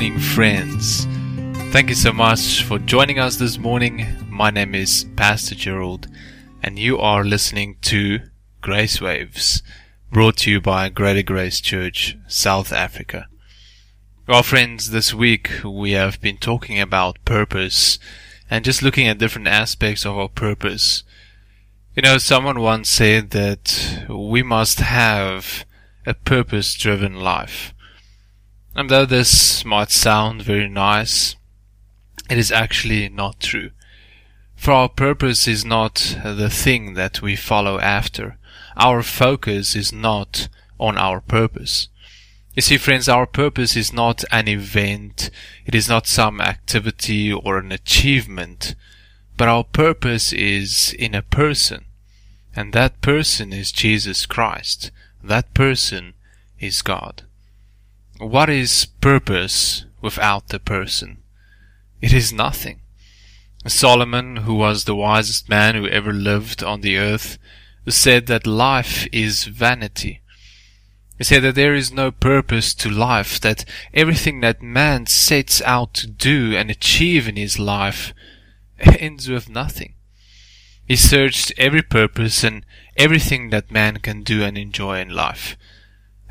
morning, 0.00 0.18
friends. 0.18 1.04
Thank 1.74 1.90
you 1.90 1.94
so 1.94 2.10
much 2.10 2.64
for 2.64 2.78
joining 2.78 3.18
us 3.18 3.36
this 3.36 3.58
morning. 3.58 4.06
My 4.30 4.48
name 4.48 4.74
is 4.74 5.04
Pastor 5.14 5.54
Gerald, 5.54 6.08
and 6.62 6.78
you 6.78 6.98
are 6.98 7.22
listening 7.22 7.76
to 7.82 8.20
Grace 8.62 8.98
Waves, 8.98 9.62
brought 10.10 10.38
to 10.38 10.50
you 10.50 10.58
by 10.58 10.88
Greater 10.88 11.22
Grace 11.22 11.60
Church, 11.60 12.16
South 12.28 12.72
Africa. 12.72 13.28
Well, 14.26 14.42
friends, 14.42 14.90
this 14.90 15.12
week 15.12 15.50
we 15.62 15.90
have 15.90 16.18
been 16.22 16.38
talking 16.38 16.80
about 16.80 17.22
purpose 17.26 17.98
and 18.48 18.64
just 18.64 18.82
looking 18.82 19.06
at 19.06 19.18
different 19.18 19.48
aspects 19.48 20.06
of 20.06 20.16
our 20.16 20.30
purpose. 20.30 21.04
You 21.94 22.00
know, 22.00 22.16
someone 22.16 22.60
once 22.60 22.88
said 22.88 23.32
that 23.32 24.06
we 24.08 24.42
must 24.42 24.80
have 24.80 25.66
a 26.06 26.14
purpose 26.14 26.72
driven 26.72 27.16
life. 27.16 27.74
And 28.74 28.88
though 28.88 29.06
this 29.06 29.64
might 29.64 29.90
sound 29.90 30.42
very 30.42 30.68
nice, 30.68 31.36
it 32.30 32.38
is 32.38 32.52
actually 32.52 33.08
not 33.08 33.40
true. 33.40 33.70
For 34.54 34.72
our 34.72 34.88
purpose 34.88 35.48
is 35.48 35.64
not 35.64 36.16
the 36.22 36.50
thing 36.50 36.94
that 36.94 37.22
we 37.22 37.34
follow 37.34 37.80
after. 37.80 38.38
Our 38.76 39.02
focus 39.02 39.74
is 39.74 39.92
not 39.92 40.48
on 40.78 40.96
our 40.96 41.20
purpose. 41.20 41.88
You 42.54 42.62
see, 42.62 42.76
friends, 42.76 43.08
our 43.08 43.26
purpose 43.26 43.76
is 43.76 43.92
not 43.92 44.24
an 44.30 44.48
event, 44.48 45.30
it 45.64 45.74
is 45.74 45.88
not 45.88 46.06
some 46.06 46.40
activity 46.40 47.32
or 47.32 47.58
an 47.58 47.72
achievement, 47.72 48.74
but 49.36 49.48
our 49.48 49.64
purpose 49.64 50.32
is 50.32 50.94
in 50.98 51.14
a 51.14 51.22
person. 51.22 51.86
And 52.54 52.72
that 52.72 53.00
person 53.00 53.52
is 53.52 53.72
Jesus 53.72 54.26
Christ. 54.26 54.90
That 55.22 55.54
person 55.54 56.14
is 56.58 56.82
God. 56.82 57.22
What 58.20 58.50
is 58.50 58.84
purpose 58.84 59.86
without 60.02 60.48
the 60.48 60.58
person? 60.58 61.22
It 62.02 62.12
is 62.12 62.34
nothing. 62.34 62.82
Solomon, 63.66 64.44
who 64.44 64.56
was 64.56 64.84
the 64.84 64.94
wisest 64.94 65.48
man 65.48 65.74
who 65.74 65.88
ever 65.88 66.12
lived 66.12 66.62
on 66.62 66.82
the 66.82 66.98
earth, 66.98 67.38
said 67.88 68.26
that 68.26 68.46
life 68.46 69.08
is 69.10 69.44
vanity. 69.44 70.20
He 71.16 71.24
said 71.24 71.44
that 71.44 71.54
there 71.54 71.74
is 71.74 71.92
no 71.92 72.10
purpose 72.10 72.74
to 72.74 72.90
life, 72.90 73.40
that 73.40 73.64
everything 73.94 74.40
that 74.40 74.60
man 74.60 75.06
sets 75.06 75.62
out 75.62 75.94
to 75.94 76.06
do 76.06 76.54
and 76.54 76.70
achieve 76.70 77.26
in 77.26 77.36
his 77.36 77.58
life 77.58 78.12
ends 78.78 79.30
with 79.30 79.48
nothing. 79.48 79.94
He 80.86 80.96
searched 80.96 81.54
every 81.56 81.82
purpose 81.82 82.44
and 82.44 82.66
everything 82.98 83.48
that 83.48 83.70
man 83.70 83.96
can 84.00 84.22
do 84.22 84.42
and 84.42 84.58
enjoy 84.58 85.00
in 85.00 85.08
life. 85.08 85.56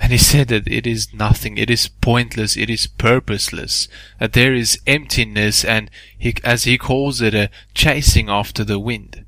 And 0.02 0.14
he 0.14 0.18
said 0.18 0.48
that 0.48 0.68
it 0.68 0.88
is 0.88 1.14
nothing, 1.14 1.58
it 1.58 1.70
is 1.70 1.90
pointless, 1.90 2.56
it 2.56 2.70
is 2.70 2.88
purposeless, 2.88 3.90
that 4.20 4.34
there 4.34 4.54
is 4.54 4.80
emptiness 4.88 5.66
and, 5.66 5.92
he, 6.18 6.36
as 6.44 6.64
he 6.64 6.78
calls 6.78 7.22
it, 7.22 7.34
a 7.34 7.50
chasing 7.74 8.30
after 8.30 8.64
the 8.64 8.80
wind. 8.80 9.26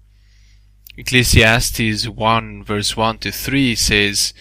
Ecclesiastes 0.97 2.07
1 2.07 2.63
verse 2.63 2.95
1 2.95 3.17
to 3.19 3.31
3 3.31 3.75
says, 3.75 4.33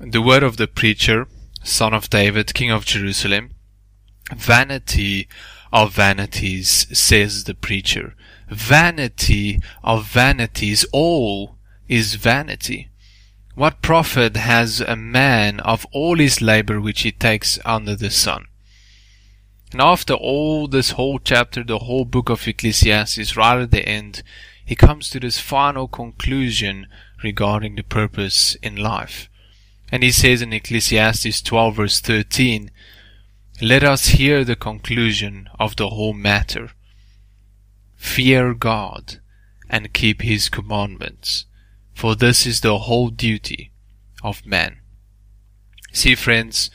The 0.00 0.22
word 0.22 0.42
of 0.42 0.56
the 0.56 0.66
preacher, 0.66 1.28
son 1.62 1.94
of 1.94 2.10
David, 2.10 2.52
king 2.54 2.70
of 2.70 2.84
Jerusalem, 2.84 3.50
Vanity 4.34 5.28
of 5.72 5.94
vanities, 5.94 6.86
says 6.98 7.44
the 7.44 7.54
preacher. 7.54 8.14
Vanity 8.50 9.62
of 9.82 10.06
vanities, 10.06 10.84
all 10.92 11.56
is 11.88 12.14
vanity. 12.16 12.88
What 13.58 13.82
profit 13.82 14.36
has 14.36 14.80
a 14.80 14.94
man 14.94 15.58
of 15.58 15.84
all 15.90 16.18
his 16.18 16.40
labor 16.40 16.80
which 16.80 17.00
he 17.00 17.10
takes 17.10 17.58
under 17.64 17.96
the 17.96 18.08
sun? 18.08 18.46
And 19.72 19.80
after 19.80 20.14
all 20.14 20.68
this 20.68 20.92
whole 20.92 21.18
chapter, 21.18 21.64
the 21.64 21.80
whole 21.80 22.04
book 22.04 22.30
of 22.30 22.46
Ecclesiastes, 22.46 23.36
right 23.36 23.60
at 23.60 23.72
the 23.72 23.84
end, 23.84 24.22
he 24.64 24.76
comes 24.76 25.10
to 25.10 25.18
this 25.18 25.40
final 25.40 25.88
conclusion 25.88 26.86
regarding 27.24 27.74
the 27.74 27.82
purpose 27.82 28.54
in 28.62 28.76
life. 28.76 29.28
And 29.90 30.04
he 30.04 30.12
says 30.12 30.40
in 30.40 30.52
Ecclesiastes 30.52 31.42
12 31.42 31.74
verse 31.74 31.98
13, 31.98 32.70
Let 33.60 33.82
us 33.82 34.10
hear 34.10 34.44
the 34.44 34.54
conclusion 34.54 35.50
of 35.58 35.74
the 35.74 35.88
whole 35.88 36.14
matter. 36.14 36.70
Fear 37.96 38.54
God 38.54 39.18
and 39.68 39.92
keep 39.92 40.22
his 40.22 40.48
commandments 40.48 41.46
for 41.98 42.14
this 42.14 42.46
is 42.46 42.60
the 42.60 42.78
whole 42.78 43.08
duty 43.08 43.72
of 44.22 44.46
man. 44.46 44.76
See, 45.92 46.14
friends, 46.14 46.70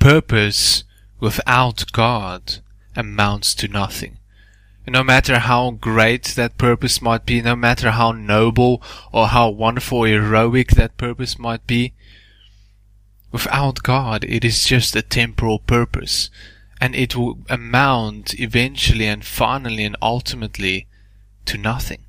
purpose 0.00 0.82
without 1.20 1.84
God 1.92 2.56
amounts 2.96 3.54
to 3.54 3.68
nothing. 3.68 4.18
No 4.88 5.04
matter 5.04 5.38
how 5.38 5.70
great 5.70 6.24
that 6.34 6.58
purpose 6.58 7.00
might 7.00 7.24
be, 7.24 7.40
no 7.40 7.54
matter 7.54 7.92
how 7.92 8.10
noble 8.10 8.82
or 9.12 9.28
how 9.28 9.48
wonderful 9.48 10.02
heroic 10.02 10.72
that 10.72 10.96
purpose 10.96 11.38
might 11.38 11.64
be, 11.68 11.92
without 13.30 13.84
God 13.84 14.24
it 14.24 14.44
is 14.44 14.66
just 14.66 14.96
a 14.96 15.02
temporal 15.02 15.60
purpose, 15.60 16.30
and 16.80 16.96
it 16.96 17.14
will 17.14 17.38
amount 17.48 18.40
eventually 18.40 19.06
and 19.06 19.24
finally 19.24 19.84
and 19.84 19.96
ultimately 20.02 20.88
to 21.46 21.56
nothing. 21.56 22.04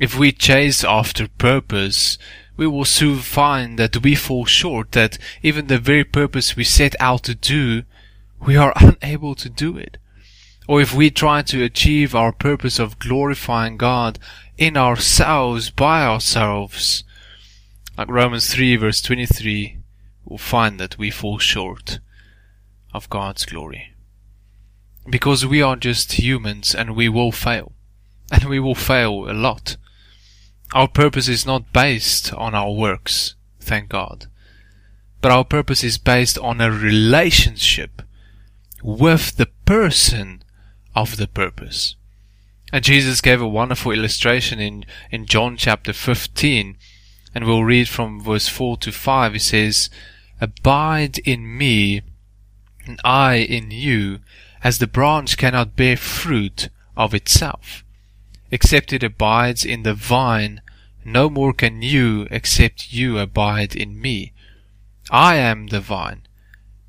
If 0.00 0.18
we 0.18 0.32
chase 0.32 0.82
after 0.82 1.28
purpose, 1.28 2.18
we 2.56 2.66
will 2.66 2.84
soon 2.84 3.18
find 3.18 3.78
that 3.78 4.02
we 4.02 4.14
fall 4.14 4.44
short, 4.44 4.92
that 4.92 5.18
even 5.42 5.66
the 5.66 5.78
very 5.78 6.04
purpose 6.04 6.56
we 6.56 6.64
set 6.64 6.94
out 7.00 7.22
to 7.24 7.34
do, 7.34 7.84
we 8.40 8.56
are 8.56 8.72
unable 9.02 9.34
to 9.36 9.48
do 9.48 9.76
it. 9.76 9.98
Or 10.66 10.80
if 10.80 10.94
we 10.94 11.10
try 11.10 11.42
to 11.42 11.62
achieve 11.62 12.14
our 12.14 12.32
purpose 12.32 12.78
of 12.78 12.98
glorifying 12.98 13.76
God 13.76 14.18
in 14.56 14.76
ourselves, 14.76 15.70
by 15.70 16.04
ourselves, 16.04 17.04
like 17.98 18.08
Romans 18.08 18.52
3 18.52 18.76
verse 18.76 19.02
23, 19.02 19.78
we'll 20.24 20.38
find 20.38 20.80
that 20.80 20.98
we 20.98 21.10
fall 21.10 21.38
short 21.38 21.98
of 22.92 23.10
God's 23.10 23.44
glory. 23.44 23.92
Because 25.08 25.44
we 25.44 25.60
are 25.60 25.76
just 25.76 26.12
humans 26.12 26.74
and 26.74 26.96
we 26.96 27.08
will 27.08 27.32
fail. 27.32 27.72
And 28.32 28.44
we 28.44 28.58
will 28.58 28.74
fail 28.74 29.30
a 29.30 29.34
lot. 29.34 29.76
Our 30.74 30.88
purpose 30.88 31.28
is 31.28 31.46
not 31.46 31.72
based 31.72 32.32
on 32.34 32.52
our 32.52 32.72
works, 32.72 33.36
thank 33.60 33.90
God. 33.90 34.26
But 35.20 35.30
our 35.30 35.44
purpose 35.44 35.84
is 35.84 35.98
based 35.98 36.36
on 36.38 36.60
a 36.60 36.70
relationship 36.70 38.02
with 38.82 39.36
the 39.36 39.46
person 39.66 40.42
of 40.96 41.16
the 41.16 41.28
purpose. 41.28 41.94
And 42.72 42.84
Jesus 42.84 43.20
gave 43.20 43.40
a 43.40 43.46
wonderful 43.46 43.92
illustration 43.92 44.58
in, 44.58 44.84
in 45.12 45.26
John 45.26 45.56
chapter 45.56 45.92
15, 45.92 46.76
and 47.32 47.44
we'll 47.44 47.62
read 47.62 47.88
from 47.88 48.20
verse 48.20 48.48
4 48.48 48.76
to 48.78 48.90
5. 48.90 49.32
He 49.32 49.38
says, 49.38 49.90
Abide 50.40 51.18
in 51.18 51.56
me, 51.56 52.02
and 52.84 52.98
I 53.04 53.36
in 53.36 53.70
you, 53.70 54.18
as 54.64 54.78
the 54.78 54.88
branch 54.88 55.38
cannot 55.38 55.76
bear 55.76 55.96
fruit 55.96 56.68
of 56.96 57.14
itself, 57.14 57.84
except 58.50 58.92
it 58.92 59.04
abides 59.04 59.64
in 59.64 59.84
the 59.84 59.94
vine, 59.94 60.60
no 61.04 61.28
more 61.28 61.52
can 61.52 61.82
you 61.82 62.26
except 62.30 62.92
you 62.92 63.18
abide 63.18 63.76
in 63.76 64.00
me. 64.00 64.32
I 65.10 65.36
am 65.36 65.66
the 65.66 65.80
vine. 65.80 66.22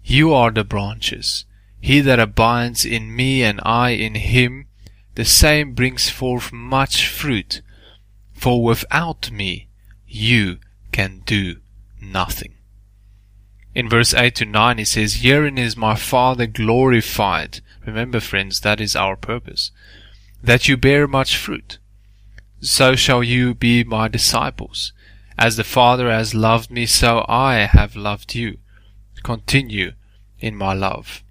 You 0.03 0.33
are 0.33 0.51
the 0.51 0.63
branches. 0.63 1.45
He 1.81 1.99
that 2.01 2.19
abides 2.19 2.85
in 2.85 3.15
me 3.15 3.43
and 3.43 3.59
I 3.63 3.89
in 3.89 4.15
him, 4.15 4.67
the 5.15 5.25
same 5.25 5.73
brings 5.73 6.09
forth 6.09 6.51
much 6.51 7.07
fruit. 7.07 7.61
For 8.33 8.63
without 8.63 9.31
me, 9.31 9.67
you 10.07 10.59
can 10.91 11.21
do 11.25 11.57
nothing. 12.01 12.53
In 13.73 13.89
verse 13.89 14.13
8 14.13 14.35
to 14.35 14.45
9 14.45 14.77
he 14.77 14.85
says, 14.85 15.15
Herein 15.15 15.57
is 15.57 15.75
my 15.75 15.95
Father 15.95 16.47
glorified. 16.47 17.59
Remember 17.85 18.21
friends, 18.21 18.61
that 18.61 18.79
is 18.79 18.95
our 18.95 19.17
purpose. 19.17 19.71
That 20.41 20.69
you 20.69 20.77
bear 20.77 21.07
much 21.07 21.35
fruit 21.35 21.79
so 22.67 22.95
shall 22.95 23.23
you 23.23 23.53
be 23.53 23.83
my 23.83 24.07
disciples. 24.07 24.93
As 25.37 25.57
the 25.57 25.63
Father 25.63 26.09
has 26.09 26.33
loved 26.33 26.71
me, 26.71 26.85
so 26.85 27.25
I 27.27 27.65
have 27.65 27.95
loved 27.95 28.35
you. 28.35 28.57
Continue 29.23 29.93
in 30.39 30.55
my 30.55 30.73
love. 30.73 31.23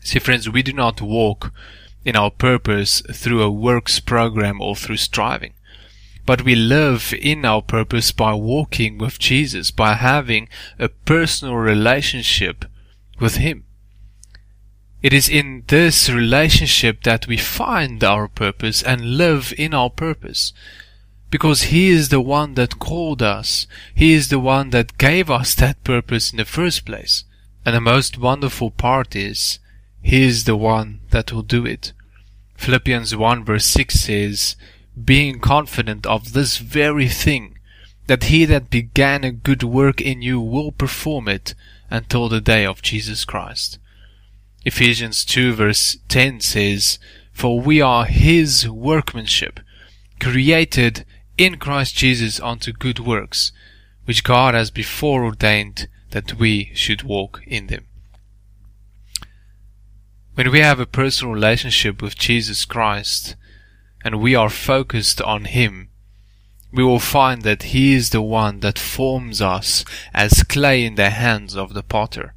See, 0.00 0.18
friends, 0.18 0.48
we 0.48 0.62
do 0.62 0.72
not 0.72 1.00
walk 1.00 1.52
in 2.04 2.16
our 2.16 2.30
purpose 2.30 3.02
through 3.12 3.42
a 3.42 3.50
works 3.50 4.00
program 4.00 4.60
or 4.60 4.74
through 4.74 4.96
striving. 4.96 5.54
But 6.24 6.42
we 6.42 6.54
live 6.54 7.12
in 7.20 7.44
our 7.44 7.62
purpose 7.62 8.12
by 8.12 8.34
walking 8.34 8.98
with 8.98 9.18
Jesus, 9.18 9.70
by 9.70 9.94
having 9.94 10.48
a 10.78 10.88
personal 10.88 11.56
relationship 11.56 12.64
with 13.20 13.36
Him. 13.36 13.64
It 15.02 15.12
is 15.12 15.28
in 15.28 15.64
this 15.66 16.08
relationship 16.08 17.02
that 17.02 17.26
we 17.26 17.36
find 17.36 18.02
our 18.04 18.28
purpose 18.28 18.82
and 18.82 19.16
live 19.16 19.52
in 19.58 19.74
our 19.74 19.90
purpose. 19.90 20.52
Because 21.28 21.64
He 21.64 21.88
is 21.88 22.10
the 22.10 22.20
one 22.20 22.54
that 22.54 22.78
called 22.78 23.20
us. 23.20 23.66
He 23.94 24.12
is 24.12 24.28
the 24.28 24.38
one 24.38 24.70
that 24.70 24.98
gave 24.98 25.28
us 25.28 25.54
that 25.56 25.82
purpose 25.82 26.30
in 26.30 26.36
the 26.36 26.44
first 26.44 26.84
place. 26.84 27.24
And 27.64 27.74
the 27.74 27.80
most 27.80 28.16
wonderful 28.16 28.70
part 28.70 29.16
is 29.16 29.58
He 30.02 30.22
is 30.22 30.44
the 30.44 30.56
one 30.56 31.00
that 31.10 31.32
will 31.32 31.42
do 31.42 31.66
it. 31.66 31.92
Philippians 32.54 33.16
1 33.16 33.44
verse 33.44 33.64
6 33.64 33.94
says, 33.94 34.56
Being 35.04 35.40
confident 35.40 36.06
of 36.06 36.32
this 36.32 36.58
very 36.58 37.08
thing, 37.08 37.58
that 38.06 38.24
he 38.24 38.44
that 38.44 38.70
began 38.70 39.24
a 39.24 39.32
good 39.32 39.62
work 39.62 40.00
in 40.00 40.22
you 40.22 40.40
will 40.40 40.70
perform 40.70 41.28
it 41.28 41.54
until 41.90 42.28
the 42.28 42.40
day 42.40 42.64
of 42.64 42.82
Jesus 42.82 43.24
Christ. 43.24 43.78
Ephesians 44.64 45.24
2 45.24 45.54
verse 45.54 45.96
10 46.08 46.40
says, 46.40 46.98
For 47.32 47.60
we 47.60 47.80
are 47.80 48.04
his 48.04 48.68
workmanship, 48.68 49.60
created 50.20 51.04
in 51.36 51.56
Christ 51.56 51.96
Jesus 51.96 52.38
unto 52.40 52.72
good 52.72 53.00
works, 53.00 53.52
which 54.04 54.22
God 54.22 54.54
has 54.54 54.70
before 54.70 55.24
ordained 55.24 55.88
that 56.10 56.34
we 56.34 56.70
should 56.74 57.02
walk 57.02 57.42
in 57.46 57.66
them. 57.66 57.86
When 60.34 60.50
we 60.50 60.60
have 60.60 60.80
a 60.80 60.86
personal 60.86 61.34
relationship 61.34 62.00
with 62.00 62.16
Jesus 62.16 62.64
Christ 62.64 63.36
and 64.04 64.20
we 64.20 64.34
are 64.34 64.48
focused 64.48 65.20
on 65.20 65.44
Him, 65.44 65.88
we 66.72 66.82
will 66.82 67.00
find 67.00 67.42
that 67.42 67.64
He 67.64 67.94
is 67.94 68.10
the 68.10 68.22
one 68.22 68.60
that 68.60 68.78
forms 68.78 69.42
us 69.42 69.84
as 70.14 70.42
clay 70.44 70.84
in 70.84 70.94
the 70.94 71.10
hands 71.10 71.56
of 71.56 71.74
the 71.74 71.82
potter. 71.82 72.34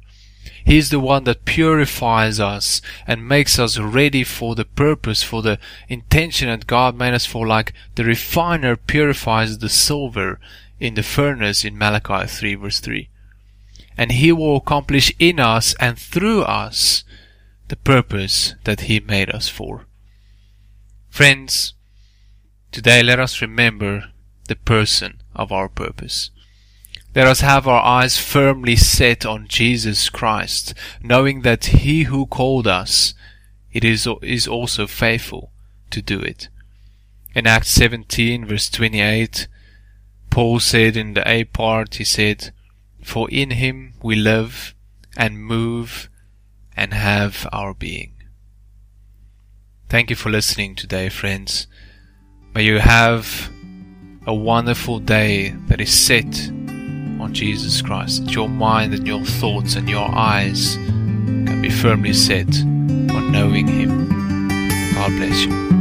He 0.64 0.78
is 0.78 0.90
the 0.90 1.00
one 1.00 1.24
that 1.24 1.44
purifies 1.44 2.40
us 2.40 2.82
and 3.06 3.28
makes 3.28 3.58
us 3.58 3.78
ready 3.78 4.24
for 4.24 4.54
the 4.54 4.64
purpose, 4.64 5.22
for 5.22 5.42
the 5.42 5.58
intention 5.88 6.48
that 6.48 6.66
God 6.66 6.96
made 6.96 7.14
us 7.14 7.26
for, 7.26 7.46
like 7.46 7.72
the 7.94 8.04
refiner 8.04 8.76
purifies 8.76 9.58
the 9.58 9.68
silver 9.68 10.40
in 10.80 10.94
the 10.94 11.02
furnace 11.02 11.64
in 11.64 11.78
Malachi 11.78 12.26
3 12.26 12.54
verse 12.56 12.80
3. 12.80 13.08
And 13.96 14.12
He 14.12 14.32
will 14.32 14.56
accomplish 14.56 15.12
in 15.18 15.40
us 15.40 15.74
and 15.80 15.98
through 15.98 16.42
us 16.42 17.04
the 17.68 17.76
purpose 17.76 18.54
that 18.64 18.82
He 18.82 19.00
made 19.00 19.30
us 19.30 19.48
for. 19.48 19.86
Friends, 21.08 21.74
today 22.72 23.02
let 23.02 23.18
us 23.18 23.40
remember 23.40 24.12
the 24.48 24.56
person 24.56 25.22
of 25.34 25.50
our 25.50 25.68
purpose. 25.68 26.30
Let 27.16 27.28
us 27.28 27.40
have 27.40 27.66
our 27.66 27.82
eyes 27.82 28.18
firmly 28.18 28.76
set 28.76 29.24
on 29.24 29.48
Jesus 29.48 30.10
Christ, 30.10 30.74
knowing 31.02 31.40
that 31.40 31.64
He 31.64 32.02
who 32.02 32.26
called 32.26 32.66
us 32.66 33.14
it 33.72 33.84
is, 33.84 34.06
is 34.20 34.46
also 34.46 34.86
faithful 34.86 35.50
to 35.88 36.02
do 36.02 36.20
it. 36.20 36.50
In 37.34 37.46
Acts 37.46 37.70
17 37.70 38.44
verse 38.44 38.68
28, 38.68 39.48
Paul 40.28 40.60
said 40.60 40.94
in 40.94 41.14
the 41.14 41.26
A 41.26 41.44
part, 41.44 41.94
he 41.94 42.04
said, 42.04 42.52
For 43.02 43.30
in 43.30 43.52
Him 43.52 43.94
we 44.02 44.14
live 44.14 44.74
and 45.16 45.42
move 45.42 46.10
and 46.76 46.92
have 46.92 47.48
our 47.50 47.72
being. 47.72 48.12
Thank 49.88 50.10
you 50.10 50.16
for 50.16 50.28
listening 50.28 50.74
today, 50.74 51.08
friends. 51.08 51.66
May 52.54 52.64
you 52.64 52.80
have 52.80 53.50
a 54.26 54.34
wonderful 54.34 54.98
day 54.98 55.54
that 55.68 55.80
is 55.80 55.94
set 55.94 56.50
on 57.26 57.34
Jesus 57.34 57.82
Christ. 57.82 58.24
That 58.24 58.34
your 58.34 58.48
mind 58.48 58.94
and 58.94 59.04
your 59.04 59.24
thoughts 59.24 59.74
and 59.74 59.88
your 59.88 60.08
eyes 60.14 60.76
can 60.76 61.60
be 61.60 61.70
firmly 61.70 62.12
set 62.12 62.46
on 62.56 63.32
knowing 63.32 63.66
Him. 63.66 64.08
God 64.94 65.10
bless 65.10 65.44
you. 65.44 65.75